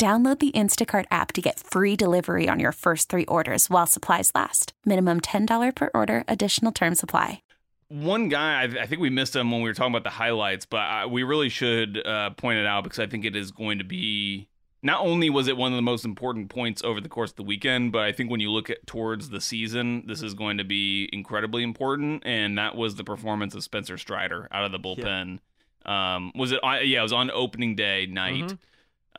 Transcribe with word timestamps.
Download 0.00 0.38
the 0.38 0.50
Instacart 0.52 1.04
app 1.10 1.30
to 1.34 1.42
get 1.42 1.60
free 1.60 1.94
delivery 1.94 2.48
on 2.48 2.58
your 2.58 2.72
first 2.72 3.10
three 3.10 3.26
orders 3.26 3.68
while 3.68 3.86
supplies 3.86 4.32
last. 4.34 4.72
Minimum 4.86 5.20
$10 5.20 5.74
per 5.74 5.90
order, 5.92 6.24
additional 6.26 6.72
term 6.72 6.94
supply. 6.94 7.42
One 7.88 8.30
guy, 8.30 8.62
I, 8.62 8.84
I 8.84 8.86
think 8.86 9.02
we 9.02 9.10
missed 9.10 9.36
him 9.36 9.50
when 9.50 9.60
we 9.60 9.68
were 9.68 9.74
talking 9.74 9.92
about 9.92 10.04
the 10.04 10.16
highlights, 10.16 10.64
but 10.64 10.78
I, 10.80 11.04
we 11.04 11.22
really 11.22 11.50
should 11.50 12.00
uh, 12.06 12.30
point 12.30 12.58
it 12.58 12.64
out 12.64 12.82
because 12.84 12.98
I 12.98 13.08
think 13.08 13.26
it 13.26 13.36
is 13.36 13.50
going 13.50 13.76
to 13.76 13.84
be. 13.84 14.48
Not 14.82 15.02
only 15.02 15.28
was 15.28 15.48
it 15.48 15.58
one 15.58 15.70
of 15.70 15.76
the 15.76 15.82
most 15.82 16.06
important 16.06 16.48
points 16.48 16.82
over 16.82 17.02
the 17.02 17.10
course 17.10 17.32
of 17.32 17.36
the 17.36 17.42
weekend, 17.42 17.92
but 17.92 18.00
I 18.00 18.12
think 18.12 18.30
when 18.30 18.40
you 18.40 18.50
look 18.50 18.70
at 18.70 18.86
towards 18.86 19.28
the 19.28 19.42
season, 19.42 20.04
this 20.06 20.22
is 20.22 20.32
going 20.32 20.56
to 20.56 20.64
be 20.64 21.10
incredibly 21.12 21.62
important. 21.62 22.22
And 22.24 22.56
that 22.56 22.74
was 22.74 22.94
the 22.94 23.04
performance 23.04 23.54
of 23.54 23.62
Spencer 23.62 23.98
Strider 23.98 24.48
out 24.50 24.64
of 24.64 24.72
the 24.72 24.78
bullpen. 24.78 25.40
Yeah. 25.84 26.14
Um, 26.14 26.32
was 26.34 26.52
it? 26.52 26.60
Yeah, 26.62 27.00
it 27.00 27.02
was 27.02 27.12
on 27.12 27.30
opening 27.30 27.76
day 27.76 28.06
night. 28.06 28.44
Mm-hmm 28.44 28.54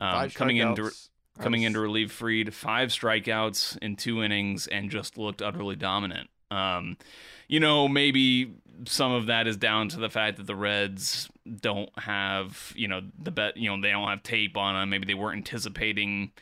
um, 0.02 0.30
coming 0.30 0.56
into 0.56 0.90
coming 1.38 1.62
in 1.62 1.72
to 1.74 1.80
relieve 1.80 2.12
Fried, 2.12 2.52
five 2.52 2.90
strikeouts 2.90 3.78
in 3.78 3.96
two 3.96 4.22
innings, 4.22 4.66
and 4.66 4.90
just 4.90 5.16
looked 5.16 5.40
utterly 5.40 5.76
dominant. 5.76 6.28
Um, 6.50 6.96
you 7.48 7.60
know, 7.60 7.88
maybe 7.88 8.54
some 8.86 9.12
of 9.12 9.26
that 9.26 9.46
is 9.46 9.56
down 9.56 9.88
to 9.90 9.98
the 9.98 10.10
fact 10.10 10.36
that 10.38 10.46
the 10.46 10.56
Reds 10.56 11.28
don't 11.60 11.90
have, 11.98 12.72
you 12.74 12.88
know, 12.88 13.00
the 13.18 13.30
bet, 13.30 13.56
you 13.56 13.70
know, 13.70 13.80
they 13.80 13.90
don't 13.90 14.08
have 14.08 14.22
tape 14.22 14.56
on 14.56 14.76
him. 14.76 14.90
Maybe 14.90 15.06
they 15.06 15.14
weren't 15.14 15.38
anticipating 15.38 16.32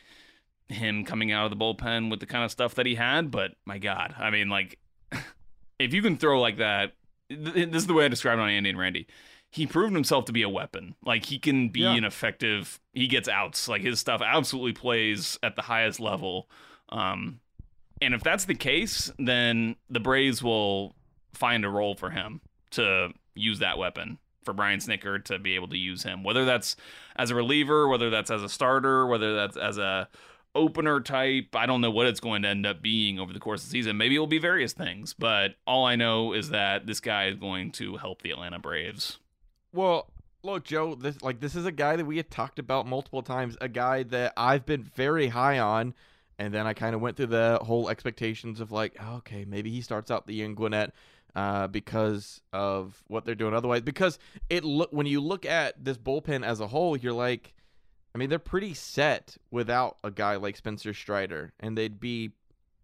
him 0.67 1.05
coming 1.05 1.31
out 1.31 1.45
of 1.45 1.57
the 1.57 1.63
bullpen 1.63 2.09
with 2.09 2.19
the 2.19 2.25
kind 2.25 2.43
of 2.43 2.51
stuff 2.51 2.75
that 2.75 2.85
he 2.85 2.95
had. 2.95 3.31
But 3.31 3.51
my 3.65 3.77
God, 3.77 4.15
I 4.17 4.31
mean, 4.31 4.49
like, 4.49 4.79
if 5.79 5.93
you 5.93 6.01
can 6.01 6.17
throw 6.17 6.41
like 6.41 6.57
that, 6.57 6.93
this 7.29 7.55
is 7.55 7.87
the 7.87 7.93
way 7.93 8.05
I 8.05 8.07
described 8.07 8.39
it 8.39 8.43
on 8.43 8.49
Andy 8.49 8.71
and 8.71 8.79
Randy 8.79 9.07
he 9.51 9.67
proved 9.67 9.93
himself 9.93 10.25
to 10.25 10.31
be 10.31 10.41
a 10.41 10.49
weapon. 10.49 10.95
Like 11.05 11.25
he 11.25 11.37
can 11.37 11.69
be 11.69 11.81
yeah. 11.81 11.93
an 11.93 12.05
effective. 12.05 12.79
He 12.93 13.07
gets 13.07 13.27
outs. 13.27 13.67
Like 13.67 13.81
his 13.81 13.99
stuff 13.99 14.21
absolutely 14.25 14.73
plays 14.73 15.37
at 15.43 15.55
the 15.55 15.61
highest 15.61 15.99
level. 15.99 16.49
Um, 16.89 17.41
and 18.01 18.13
if 18.13 18.23
that's 18.23 18.45
the 18.45 18.55
case, 18.55 19.11
then 19.19 19.75
the 19.89 19.99
Braves 19.99 20.41
will 20.41 20.95
find 21.33 21.65
a 21.65 21.69
role 21.69 21.95
for 21.95 22.09
him 22.09 22.41
to 22.71 23.09
use 23.35 23.59
that 23.59 23.77
weapon 23.77 24.17
for 24.43 24.53
Brian 24.53 24.79
Snitker 24.79 25.23
to 25.25 25.37
be 25.37 25.55
able 25.55 25.67
to 25.67 25.77
use 25.77 26.01
him. 26.01 26.23
Whether 26.23 26.45
that's 26.45 26.77
as 27.17 27.29
a 27.29 27.35
reliever, 27.35 27.87
whether 27.87 28.09
that's 28.09 28.31
as 28.31 28.43
a 28.43 28.49
starter, 28.49 29.05
whether 29.05 29.35
that's 29.35 29.57
as 29.57 29.77
a 29.77 30.07
opener 30.55 30.99
type. 30.99 31.55
I 31.55 31.65
don't 31.65 31.81
know 31.81 31.91
what 31.91 32.07
it's 32.07 32.19
going 32.19 32.41
to 32.43 32.47
end 32.47 32.65
up 32.65 32.81
being 32.81 33.19
over 33.19 33.33
the 33.33 33.39
course 33.39 33.63
of 33.63 33.69
the 33.69 33.71
season. 33.71 33.97
Maybe 33.97 34.15
it'll 34.15 34.27
be 34.27 34.39
various 34.39 34.73
things, 34.73 35.13
but 35.13 35.55
all 35.65 35.85
I 35.85 35.95
know 35.95 36.33
is 36.33 36.49
that 36.49 36.87
this 36.87 36.99
guy 36.99 37.27
is 37.27 37.35
going 37.35 37.71
to 37.73 37.97
help 37.97 38.21
the 38.21 38.31
Atlanta 38.31 38.59
Braves. 38.59 39.19
Well, 39.73 40.11
look, 40.43 40.65
Joe, 40.65 40.95
this 40.95 41.21
like 41.21 41.39
this 41.39 41.55
is 41.55 41.65
a 41.65 41.71
guy 41.71 41.95
that 41.95 42.05
we 42.05 42.17
had 42.17 42.29
talked 42.29 42.59
about 42.59 42.87
multiple 42.87 43.21
times, 43.23 43.57
a 43.61 43.69
guy 43.69 44.03
that 44.03 44.33
I've 44.35 44.65
been 44.65 44.83
very 44.83 45.27
high 45.27 45.59
on, 45.59 45.93
and 46.37 46.53
then 46.53 46.67
I 46.67 46.73
kind 46.73 46.95
of 46.95 47.01
went 47.01 47.17
through 47.17 47.27
the 47.27 47.59
whole 47.61 47.89
expectations 47.89 48.59
of 48.59 48.71
like, 48.71 49.01
okay, 49.01 49.45
maybe 49.45 49.71
he 49.71 49.81
starts 49.81 50.11
out 50.11 50.27
the 50.27 50.33
year 50.33 50.45
in 50.45 50.55
Gwinnett 50.55 50.93
uh, 51.35 51.67
because 51.67 52.41
of 52.51 53.01
what 53.07 53.25
they're 53.25 53.35
doing 53.35 53.53
otherwise. 53.53 53.81
Because 53.81 54.19
it 54.49 54.63
look 54.65 54.91
when 54.91 55.05
you 55.05 55.21
look 55.21 55.45
at 55.45 55.83
this 55.83 55.97
bullpen 55.97 56.45
as 56.45 56.59
a 56.59 56.67
whole, 56.67 56.97
you're 56.97 57.13
like, 57.13 57.53
I 58.13 58.17
mean, 58.17 58.29
they're 58.29 58.39
pretty 58.39 58.73
set 58.73 59.37
without 59.51 59.97
a 60.03 60.11
guy 60.11 60.35
like 60.35 60.57
Spencer 60.57 60.93
Strider, 60.93 61.53
and 61.59 61.77
they'd 61.77 61.99
be 61.99 62.31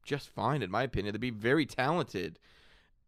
just 0.03 0.29
fine 0.29 0.61
in 0.61 0.71
my 0.71 0.83
opinion. 0.83 1.11
They'd 1.13 1.19
be 1.19 1.31
very 1.31 1.65
talented, 1.65 2.39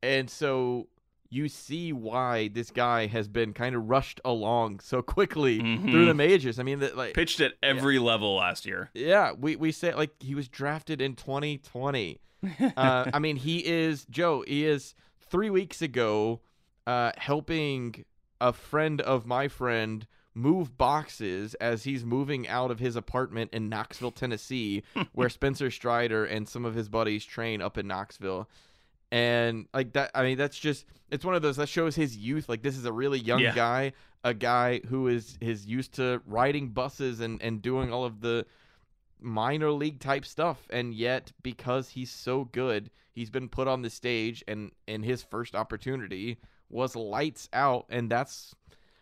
and 0.04 0.30
so 0.30 0.88
you 1.30 1.48
see 1.48 1.94
why 1.94 2.48
this 2.48 2.72
guy 2.72 3.06
has 3.08 3.28
been 3.28 3.54
kind 3.54 3.76
of 3.76 3.90
rushed 3.90 4.20
along 4.26 4.80
so 4.80 5.02
quickly 5.02 5.60
mm-hmm. 5.60 5.92
through 5.92 6.06
the 6.06 6.14
majors. 6.14 6.60
I 6.60 6.64
mean, 6.64 6.80
the, 6.80 6.96
like 6.96 7.14
pitched 7.14 7.40
at 7.40 7.54
every 7.62 7.96
yeah. 7.96 8.02
level 8.02 8.36
last 8.36 8.66
year. 8.66 8.90
Yeah, 8.94 9.34
we 9.38 9.56
we 9.56 9.72
say 9.72 9.94
like 9.94 10.12
he 10.22 10.36
was 10.36 10.48
drafted 10.48 11.02
in 11.02 11.16
2020. 11.16 12.20
uh, 12.78 13.12
I 13.14 13.20
mean, 13.20 13.36
he 13.36 13.66
is 13.66 14.06
Joe. 14.10 14.44
He 14.48 14.66
is 14.66 14.96
three 15.20 15.50
weeks 15.50 15.82
ago 15.82 16.42
uh, 16.88 17.12
helping 17.18 18.06
a 18.42 18.54
friend 18.54 19.02
of 19.02 19.26
my 19.26 19.48
friend 19.48 20.08
move 20.34 20.78
boxes 20.78 21.54
as 21.56 21.84
he's 21.84 22.06
moving 22.06 22.48
out 22.48 22.72
of 22.72 22.80
his 22.80 22.96
apartment 22.96 23.52
in 23.54 23.68
Knoxville, 23.68 24.12
Tennessee, 24.12 24.84
where 25.12 25.30
Spencer 25.30 25.70
Strider 25.70 26.26
and 26.26 26.48
some 26.48 26.66
of 26.66 26.76
his 26.76 26.88
buddies 26.88 27.26
train 27.26 27.62
up 27.62 27.78
in 27.78 27.88
Knoxville 27.88 28.50
and 29.12 29.66
like 29.74 29.94
that 29.94 30.12
i 30.14 30.24
mean 30.24 30.38
that's 30.38 30.58
just 30.58 30.86
it's 31.10 31.26
one 31.26 31.36
of 31.36 31.42
those 31.42 31.58
that 31.58 31.68
shows 31.68 31.96
his 31.96 32.16
youth 32.16 32.48
like 32.48 32.62
this 32.62 32.78
is 32.78 32.86
a 32.86 32.92
really 32.92 33.20
young 33.20 33.40
yeah. 33.40 33.56
guy 33.56 33.92
a 34.24 34.34
guy 34.34 34.80
who 34.90 35.08
is 35.08 35.38
is 35.42 35.66
used 35.66 35.94
to 35.94 36.22
riding 36.26 36.70
buses 36.70 37.20
and 37.20 37.42
and 37.42 37.62
doing 37.62 37.92
all 37.92 38.06
of 38.06 38.22
the 38.22 38.46
minor 39.20 39.72
league 39.72 40.00
type 40.00 40.26
stuff 40.26 40.68
and 40.70 40.94
yet 40.94 41.32
because 41.42 41.90
he's 41.90 42.12
so 42.12 42.46
good 42.46 42.90
he's 43.12 43.30
been 43.30 43.50
put 43.50 43.68
on 43.68 43.82
the 43.82 43.90
stage 43.90 44.44
and 44.48 44.72
and 44.88 45.04
his 45.04 45.24
first 45.24 45.56
opportunity 45.56 46.38
was 46.70 46.96
lights 46.96 47.50
out 47.52 47.86
and 47.90 48.10
that's 48.10 48.56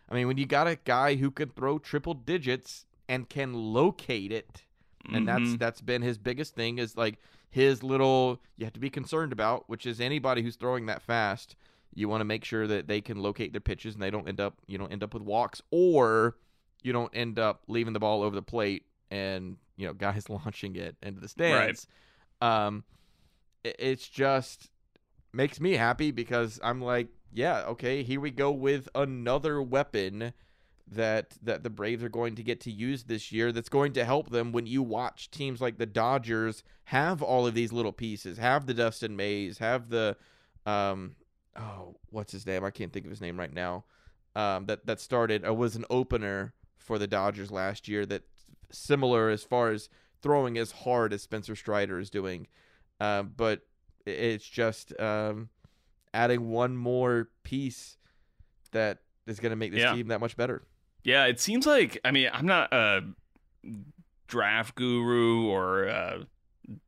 i 0.08 0.14
mean 0.14 0.26
when 0.26 0.38
you 0.38 0.46
got 0.46 0.66
a 0.66 0.78
guy 0.84 1.14
who 1.16 1.30
can 1.30 1.50
throw 1.50 1.78
triple 1.78 2.14
digits 2.14 2.86
and 3.08 3.28
can 3.28 3.52
locate 3.52 4.32
it 4.32 4.62
and 5.06 5.26
mm-hmm. 5.26 5.44
that's 5.44 5.56
that's 5.58 5.80
been 5.80 6.02
his 6.02 6.18
biggest 6.18 6.54
thing 6.54 6.78
is 6.78 6.96
like 6.96 7.18
his 7.50 7.82
little 7.82 8.40
you 8.56 8.64
have 8.64 8.74
to 8.74 8.80
be 8.80 8.90
concerned 8.90 9.32
about, 9.32 9.68
which 9.68 9.86
is 9.86 10.00
anybody 10.00 10.42
who's 10.42 10.56
throwing 10.56 10.86
that 10.86 11.02
fast. 11.02 11.56
You 11.94 12.08
want 12.08 12.20
to 12.20 12.26
make 12.26 12.44
sure 12.44 12.66
that 12.66 12.86
they 12.86 13.00
can 13.00 13.18
locate 13.18 13.52
their 13.52 13.60
pitches 13.60 13.94
and 13.94 14.02
they 14.02 14.10
don't 14.10 14.28
end 14.28 14.40
up 14.40 14.58
you 14.66 14.78
don't 14.78 14.92
end 14.92 15.02
up 15.02 15.14
with 15.14 15.22
walks 15.22 15.62
or 15.70 16.36
you 16.82 16.92
don't 16.92 17.10
end 17.14 17.38
up 17.38 17.62
leaving 17.66 17.92
the 17.92 18.00
ball 18.00 18.22
over 18.22 18.34
the 18.34 18.42
plate 18.42 18.84
and 19.10 19.56
you 19.76 19.86
know 19.86 19.94
guys 19.94 20.28
launching 20.28 20.76
it 20.76 20.96
into 21.02 21.20
the 21.20 21.28
stands. 21.28 21.86
Right. 22.40 22.66
Um, 22.66 22.84
it, 23.64 23.76
it's 23.78 24.08
just 24.08 24.70
makes 25.32 25.60
me 25.60 25.72
happy 25.72 26.10
because 26.10 26.60
I'm 26.62 26.80
like, 26.80 27.08
yeah, 27.32 27.62
okay, 27.68 28.02
here 28.02 28.20
we 28.20 28.30
go 28.30 28.50
with 28.50 28.88
another 28.94 29.60
weapon 29.62 30.32
that 30.92 31.36
that 31.42 31.62
the 31.62 31.70
Braves 31.70 32.02
are 32.02 32.08
going 32.08 32.34
to 32.36 32.42
get 32.42 32.60
to 32.62 32.70
use 32.70 33.04
this 33.04 33.30
year 33.32 33.52
that's 33.52 33.68
going 33.68 33.92
to 33.94 34.04
help 34.04 34.30
them 34.30 34.52
when 34.52 34.66
you 34.66 34.82
watch 34.82 35.30
teams 35.30 35.60
like 35.60 35.78
the 35.78 35.86
Dodgers 35.86 36.62
have 36.84 37.22
all 37.22 37.46
of 37.46 37.54
these 37.54 37.72
little 37.72 37.92
pieces, 37.92 38.38
have 38.38 38.66
the 38.66 38.74
Dustin 38.74 39.16
Mays, 39.16 39.58
have 39.58 39.90
the 39.90 40.16
um 40.66 41.16
oh, 41.56 41.96
what's 42.10 42.32
his 42.32 42.46
name? 42.46 42.64
I 42.64 42.70
can't 42.70 42.92
think 42.92 43.04
of 43.04 43.10
his 43.10 43.20
name 43.20 43.38
right 43.38 43.52
now. 43.52 43.84
Um 44.34 44.66
that 44.66 44.86
that 44.86 45.00
started 45.00 45.46
uh, 45.46 45.54
was 45.54 45.76
an 45.76 45.84
opener 45.90 46.54
for 46.78 46.98
the 46.98 47.06
Dodgers 47.06 47.50
last 47.50 47.88
year 47.88 48.06
that 48.06 48.22
similar 48.70 49.28
as 49.28 49.42
far 49.42 49.70
as 49.70 49.88
throwing 50.22 50.56
as 50.58 50.72
hard 50.72 51.12
as 51.12 51.22
Spencer 51.22 51.56
Strider 51.56 51.98
is 51.98 52.10
doing. 52.10 52.46
Um 53.00 53.32
but 53.36 53.62
it's 54.06 54.48
just 54.48 54.98
um 54.98 55.50
adding 56.14 56.48
one 56.48 56.76
more 56.76 57.28
piece 57.42 57.98
that 58.72 58.98
is 59.26 59.40
going 59.40 59.50
to 59.50 59.56
make 59.56 59.72
this 59.72 59.80
yeah. 59.80 59.94
team 59.94 60.08
that 60.08 60.20
much 60.20 60.36
better. 60.36 60.62
Yeah, 61.04 61.26
it 61.26 61.40
seems 61.40 61.66
like 61.66 62.00
I 62.04 62.10
mean 62.10 62.30
I'm 62.32 62.46
not 62.46 62.72
a 62.72 63.02
draft 64.26 64.74
guru 64.74 65.46
or 65.46 65.88
uh, 65.88 66.18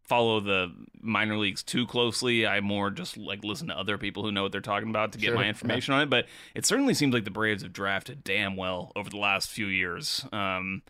follow 0.05 0.41
the 0.41 0.73
minor 1.01 1.39
leagues 1.39 1.63
too 1.63 1.87
closely. 1.87 2.47
I 2.47 2.61
more 2.61 2.91
just 2.91 3.17
like 3.17 3.43
listen 3.43 3.69
to 3.69 3.79
other 3.79 3.99
people 3.99 4.23
who 4.23 4.33
know 4.33 4.43
what 4.43 4.53
they're 4.53 4.61
talking 4.61 4.91
about 4.91 5.13
to 5.13 5.19
get 5.19 5.29
sure. 5.29 5.37
my 5.37 5.47
information 5.47 5.95
on 5.95 6.03
it. 6.03 6.11
But 6.11 6.27
it 6.55 6.67
certainly 6.67 6.95
seems 6.95 7.15
like 7.15 7.25
the 7.25 7.31
Braves 7.31 7.63
have 7.63 7.73
drafted 7.73 8.23
damn 8.23 8.57
well 8.57 8.93
over 8.95 9.09
the 9.09 9.17
last 9.17 9.49
few 9.51 9.67
years. 9.67 10.25
Um, 10.33 10.83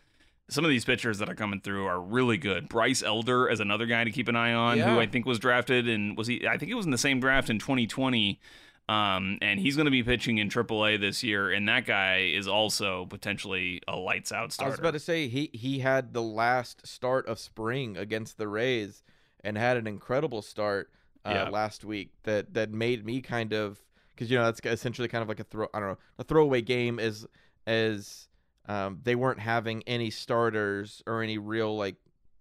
some 0.49 0.65
of 0.65 0.69
these 0.69 0.83
pitchers 0.83 1.19
that 1.19 1.29
are 1.29 1.35
coming 1.35 1.61
through 1.61 1.85
are 1.85 1.99
really 1.99 2.37
good. 2.37 2.67
Bryce 2.67 3.01
Elder 3.01 3.47
is 3.47 3.61
another 3.61 3.85
guy 3.85 4.03
to 4.03 4.11
keep 4.11 4.27
an 4.27 4.35
eye 4.35 4.53
on, 4.53 4.77
yeah. 4.77 4.93
who 4.93 4.99
I 4.99 5.05
think 5.05 5.25
was 5.25 5.39
drafted 5.39 5.87
and 5.87 6.17
was 6.17 6.27
he? 6.27 6.45
I 6.45 6.57
think 6.57 6.71
it 6.71 6.75
was 6.75 6.85
in 6.85 6.91
the 6.91 6.97
same 6.97 7.21
draft 7.21 7.49
in 7.49 7.57
2020. 7.57 8.39
Um, 8.89 9.37
and 9.41 9.59
he's 9.59 9.75
going 9.77 9.85
to 9.85 9.91
be 9.91 10.03
pitching 10.03 10.37
in 10.37 10.49
AAA 10.49 10.99
this 10.99 11.23
year, 11.23 11.49
and 11.51 11.67
that 11.69 11.85
guy 11.85 12.29
is 12.33 12.45
also 12.47 13.05
potentially 13.05 13.81
a 13.87 13.95
lights 13.95 14.31
out 14.33 14.51
starter. 14.51 14.67
I 14.67 14.71
was 14.71 14.79
about 14.79 14.93
to 14.93 14.99
say 14.99 15.27
he 15.29 15.49
he 15.53 15.79
had 15.79 16.13
the 16.13 16.21
last 16.21 16.85
start 16.85 17.25
of 17.27 17.39
spring 17.39 17.95
against 17.95 18.37
the 18.37 18.47
Rays 18.49 19.01
and 19.43 19.57
had 19.57 19.77
an 19.77 19.87
incredible 19.87 20.41
start. 20.41 20.89
uh, 21.23 21.29
Yeah. 21.33 21.49
last 21.49 21.85
week 21.85 22.09
that 22.23 22.51
that 22.55 22.71
made 22.71 23.05
me 23.05 23.21
kind 23.21 23.53
of 23.53 23.79
because 24.09 24.31
you 24.31 24.37
know 24.39 24.43
that's 24.45 24.59
essentially 24.65 25.07
kind 25.07 25.21
of 25.21 25.27
like 25.29 25.39
a 25.39 25.43
throw 25.43 25.67
I 25.71 25.79
don't 25.79 25.89
know 25.89 25.97
a 26.17 26.23
throwaway 26.23 26.63
game 26.63 26.97
as 26.99 27.27
as 27.67 28.27
um, 28.67 28.99
they 29.03 29.13
weren't 29.13 29.39
having 29.39 29.83
any 29.85 30.09
starters 30.09 31.03
or 31.05 31.21
any 31.21 31.37
real 31.37 31.77
like 31.77 31.95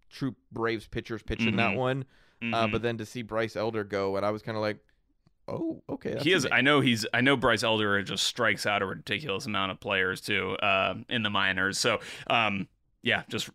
true 0.08 0.34
Braves 0.50 0.86
pitchers 0.88 1.22
pitching 1.22 1.56
that 1.56 1.72
Mhm. 1.72 1.76
one. 1.76 2.04
Uh, 2.43 2.66
Mhm. 2.66 2.72
but 2.72 2.81
then 2.82 2.96
to 2.96 3.04
see 3.04 3.20
Bryce 3.22 3.54
Elder 3.54 3.84
go, 3.84 4.16
and 4.16 4.25
I 4.25 4.31
was 4.31 4.40
kind 4.40 4.56
of 4.56 4.62
like, 4.62 4.78
oh, 5.50 5.82
okay. 5.88 6.19
he 6.20 6.32
is. 6.32 6.44
amazing. 6.44 6.52
I 6.52 6.61
know 6.61 6.81
he's. 6.81 7.06
I 7.12 7.20
know 7.20 7.37
Bryce 7.37 7.62
Elder 7.62 8.02
just 8.02 8.25
strikes 8.25 8.67
out 8.67 8.82
a 8.82 8.87
ridiculous 8.87 9.47
amount 9.47 9.73
of 9.73 9.81
players 9.81 10.20
too 10.20 10.56
uh, 10.62 10.94
in 11.08 11.23
the 11.23 11.31
minors. 11.31 11.79
So, 11.79 12.00
um, 12.29 12.69
yeah, 13.02 13.23
just 13.29 13.50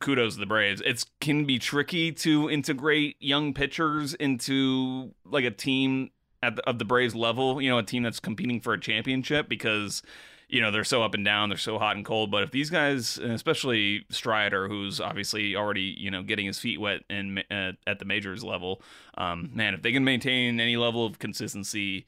kudos 0.00 0.34
to 0.34 0.40
the 0.40 0.46
Braves. 0.46 0.82
It 0.84 1.04
can 1.20 1.44
be 1.44 1.58
tricky 1.58 2.12
to 2.12 2.50
integrate 2.50 3.16
young 3.20 3.54
pitchers 3.54 4.14
into 4.14 5.14
like 5.24 5.44
a 5.44 5.50
team 5.50 6.10
at 6.42 6.56
the, 6.56 6.68
of 6.68 6.78
the 6.78 6.84
Braves 6.84 7.14
level. 7.14 7.60
You 7.60 7.70
know, 7.70 7.78
a 7.78 7.82
team 7.82 8.02
that's 8.02 8.20
competing 8.20 8.60
for 8.60 8.72
a 8.72 8.80
championship 8.80 9.48
because 9.48 10.02
you 10.48 10.60
know 10.60 10.70
they're 10.70 10.84
so 10.84 11.02
up 11.02 11.14
and 11.14 11.24
down, 11.24 11.48
they're 11.48 11.58
so 11.58 11.78
hot 11.78 11.96
and 11.96 12.04
cold. 12.04 12.30
But 12.30 12.42
if 12.42 12.50
these 12.50 12.70
guys, 12.70 13.18
especially 13.18 14.04
Strider, 14.10 14.68
who's 14.68 15.00
obviously 15.00 15.56
already 15.56 15.94
you 15.98 16.10
know 16.10 16.22
getting 16.22 16.46
his 16.46 16.58
feet 16.58 16.80
wet 16.80 17.02
in 17.10 17.38
uh, 17.50 17.72
at 17.86 17.98
the 17.98 18.04
majors 18.04 18.44
level, 18.44 18.82
um, 19.16 19.50
man, 19.54 19.74
if 19.74 19.82
they 19.82 19.92
can 19.92 20.04
maintain 20.04 20.60
any 20.60 20.76
level 20.76 21.04
of 21.04 21.18
consistency, 21.18 22.06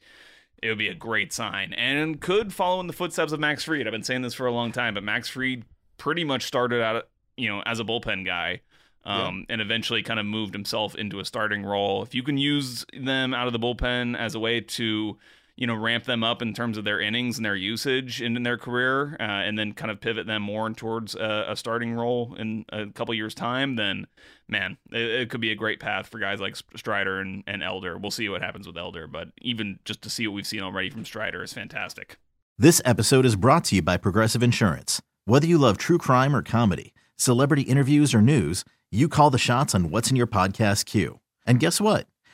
it 0.63 0.69
would 0.69 0.77
be 0.77 0.87
a 0.87 0.95
great 0.95 1.33
sign 1.33 1.73
and 1.73 2.21
could 2.21 2.53
follow 2.53 2.79
in 2.79 2.87
the 2.87 2.93
footsteps 2.93 3.31
of 3.31 3.39
Max 3.39 3.63
Fried. 3.63 3.87
I've 3.87 3.91
been 3.91 4.03
saying 4.03 4.21
this 4.21 4.33
for 4.33 4.45
a 4.45 4.51
long 4.51 4.71
time, 4.71 4.93
but 4.93 5.03
Max 5.03 5.27
Fried 5.29 5.65
pretty 5.97 6.23
much 6.23 6.43
started 6.43 6.81
out, 6.81 7.07
you 7.35 7.49
know, 7.49 7.61
as 7.65 7.79
a 7.79 7.83
bullpen 7.83 8.25
guy. 8.25 8.61
Um, 9.05 9.45
and 9.49 9.59
eventually 9.59 10.03
kind 10.03 10.19
of 10.19 10.27
moved 10.27 10.53
himself 10.53 10.93
into 10.93 11.19
a 11.19 11.25
starting 11.25 11.63
role. 11.63 12.03
If 12.03 12.13
you 12.13 12.21
can 12.21 12.37
use 12.37 12.85
them 12.93 13.33
out 13.33 13.47
of 13.47 13.53
the 13.53 13.59
bullpen 13.59 14.15
as 14.15 14.35
a 14.35 14.39
way 14.39 14.59
to, 14.61 15.17
you 15.59 15.67
know, 15.67 15.75
ramp 15.75 16.05
them 16.05 16.23
up 16.23 16.41
in 16.41 16.53
terms 16.53 16.77
of 16.77 16.85
their 16.85 17.01
innings 17.01 17.35
and 17.35 17.43
their 17.43 17.55
usage 17.55 18.21
in, 18.21 18.37
in 18.37 18.43
their 18.43 18.57
career, 18.57 19.17
uh, 19.19 19.23
and 19.23 19.59
then 19.59 19.73
kind 19.73 19.91
of 19.91 19.99
pivot 19.99 20.25
them 20.25 20.41
more 20.41 20.69
towards 20.69 21.15
a, 21.15 21.47
a 21.49 21.55
starting 21.57 21.93
role 21.93 22.33
in 22.39 22.63
a 22.69 22.85
couple 22.85 23.13
years' 23.13 23.35
time, 23.35 23.75
then 23.75 24.07
man, 24.47 24.77
it, 24.89 25.01
it 25.01 25.29
could 25.29 25.41
be 25.41 25.51
a 25.51 25.55
great 25.55 25.81
path 25.81 26.07
for 26.07 26.17
guys 26.17 26.39
like 26.39 26.55
Strider 26.77 27.19
and, 27.19 27.43
and 27.45 27.61
Elder. 27.61 27.97
We'll 27.97 28.09
see 28.09 28.29
what 28.29 28.41
happens 28.41 28.67
with 28.67 28.77
Elder, 28.77 29.05
but 29.05 29.31
even 29.41 29.79
just 29.83 30.01
to 30.03 30.09
see 30.09 30.25
what 30.25 30.33
we've 30.33 30.47
seen 30.47 30.61
already 30.61 30.89
from 30.89 31.03
Strider 31.03 31.43
is 31.43 31.51
fantastic. 31.51 32.15
This 32.57 32.81
episode 32.85 33.25
is 33.25 33.35
brought 33.35 33.65
to 33.65 33.75
you 33.75 33.81
by 33.81 33.97
Progressive 33.97 34.41
Insurance. 34.41 35.01
Whether 35.25 35.45
you 35.45 35.57
love 35.57 35.77
true 35.77 35.97
crime 35.97 36.33
or 36.33 36.41
comedy, 36.41 36.93
celebrity 37.17 37.63
interviews 37.63 38.13
or 38.13 38.21
news, 38.21 38.63
you 38.91 39.09
call 39.09 39.29
the 39.29 39.37
shots 39.37 39.75
on 39.75 39.89
what's 39.89 40.09
in 40.09 40.15
your 40.15 40.25
podcast 40.25 40.85
queue. 40.85 41.19
And 41.45 41.59
guess 41.59 41.81
what? 41.81 42.07